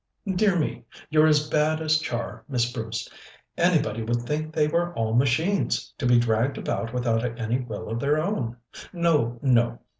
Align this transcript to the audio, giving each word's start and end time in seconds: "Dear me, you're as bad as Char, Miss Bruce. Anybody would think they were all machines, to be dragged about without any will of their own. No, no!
"Dear 0.35 0.57
me, 0.57 0.83
you're 1.11 1.27
as 1.27 1.47
bad 1.47 1.79
as 1.79 1.99
Char, 1.99 2.43
Miss 2.49 2.73
Bruce. 2.73 3.07
Anybody 3.55 4.01
would 4.01 4.23
think 4.23 4.51
they 4.51 4.67
were 4.67 4.91
all 4.95 5.13
machines, 5.13 5.93
to 5.99 6.07
be 6.07 6.17
dragged 6.17 6.57
about 6.57 6.91
without 6.91 7.23
any 7.39 7.59
will 7.59 7.87
of 7.87 7.99
their 7.99 8.17
own. 8.19 8.57
No, 8.93 9.37
no! 9.43 9.77